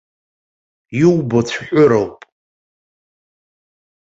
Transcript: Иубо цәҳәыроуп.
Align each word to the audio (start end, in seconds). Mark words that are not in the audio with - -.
Иубо 1.01 1.39
цәҳәыроуп. 1.47 2.17